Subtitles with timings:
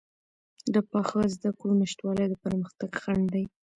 [0.73, 3.45] د پاخه زده کړو نشتوالی د پرمختګ خنډ دی.